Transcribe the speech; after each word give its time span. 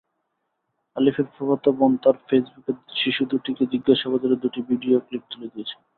আলিফের 0.95 1.27
ফুফাতো 1.33 1.69
বোন 1.77 1.91
তাঁর 2.03 2.15
ফেসবুকে 2.27 2.71
শিশু 3.01 3.21
দুটিকে 3.31 3.63
জিজ্ঞাসাবাদের 3.73 4.31
দুটি 4.43 4.59
ভিডিও 4.69 4.95
ক্লিপ 5.07 5.23
তুলে 5.31 5.47
দিয়েছেন। 5.53 5.81